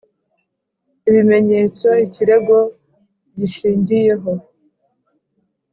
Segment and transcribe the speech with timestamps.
[1.07, 2.57] ibimenyetso ikirego
[3.37, 4.31] gishingiyeho